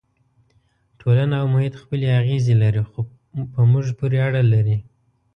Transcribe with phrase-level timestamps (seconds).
[0.99, 2.99] ټولنه او محیط خپلې اغېزې لري خو
[3.53, 4.77] په موږ پورې اړه لري.